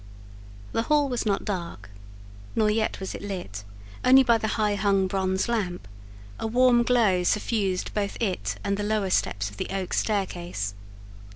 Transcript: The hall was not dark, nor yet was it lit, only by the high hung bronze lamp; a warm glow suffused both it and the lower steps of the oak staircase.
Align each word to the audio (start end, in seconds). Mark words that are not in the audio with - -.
The 0.71 0.81
hall 0.89 1.07
was 1.09 1.27
not 1.27 1.45
dark, 1.45 1.91
nor 2.55 2.71
yet 2.71 2.99
was 2.99 3.13
it 3.13 3.21
lit, 3.21 3.63
only 4.03 4.23
by 4.23 4.39
the 4.39 4.47
high 4.57 4.73
hung 4.73 5.05
bronze 5.05 5.47
lamp; 5.47 5.87
a 6.39 6.47
warm 6.47 6.81
glow 6.81 7.21
suffused 7.21 7.93
both 7.93 8.17
it 8.19 8.55
and 8.63 8.77
the 8.77 8.83
lower 8.83 9.11
steps 9.11 9.51
of 9.51 9.57
the 9.57 9.67
oak 9.69 9.93
staircase. 9.93 10.73